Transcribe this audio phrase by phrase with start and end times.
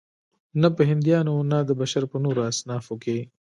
[0.61, 3.19] نه په هندیانو او نه د بشر په نورو اصنافو کې.